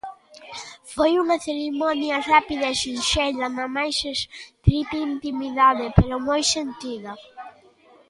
Foi 0.93 1.11
unha 1.23 1.37
cerimonia 1.47 2.23
rápida 2.31 2.65
e 2.73 2.79
sinxela, 2.83 3.47
na 3.57 3.65
mais 3.75 3.97
estrita 4.15 4.95
intimidade, 5.13 5.85
pero 5.97 6.25
moi 6.27 6.41
sentida. 6.55 7.11